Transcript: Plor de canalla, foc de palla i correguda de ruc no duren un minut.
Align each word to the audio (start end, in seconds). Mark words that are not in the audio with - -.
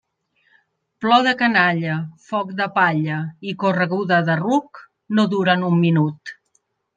Plor 1.03 1.25
de 1.27 1.33
canalla, 1.41 1.97
foc 2.29 2.55
de 2.61 2.67
palla 2.77 3.19
i 3.51 3.53
correguda 3.65 4.23
de 4.31 4.39
ruc 4.41 4.83
no 5.19 5.27
duren 5.35 5.69
un 5.69 5.79
minut. 5.85 6.35